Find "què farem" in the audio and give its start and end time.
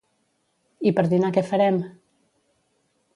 1.37-1.77